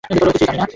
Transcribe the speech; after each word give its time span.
কিছুই 0.03 0.39
জানি 0.41 0.57
না। 0.57 0.65